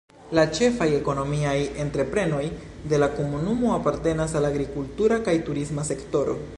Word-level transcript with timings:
La 0.37 0.43
ĉefaj 0.59 0.87
ekonomiaj 0.99 1.53
entreprenoj 1.83 2.41
de 2.93 3.01
la 3.05 3.11
komunumo 3.19 3.71
apartenas 3.77 4.35
al 4.41 4.47
la 4.49 4.53
agrikultura 4.55 5.25
kaj 5.29 5.41
turisma 5.51 5.91
sektoro. 5.93 6.41